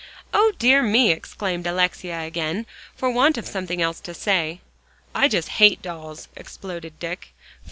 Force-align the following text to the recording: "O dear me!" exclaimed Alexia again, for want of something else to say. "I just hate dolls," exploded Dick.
"O 0.33 0.53
dear 0.57 0.81
me!" 0.81 1.11
exclaimed 1.11 1.67
Alexia 1.67 2.21
again, 2.23 2.65
for 2.95 3.11
want 3.11 3.37
of 3.37 3.45
something 3.45 3.83
else 3.83 3.99
to 3.99 4.15
say. 4.15 4.59
"I 5.13 5.27
just 5.27 5.49
hate 5.61 5.83
dolls," 5.83 6.27
exploded 6.35 6.97
Dick. 6.97 7.33